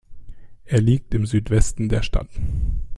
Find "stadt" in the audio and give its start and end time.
2.01-2.31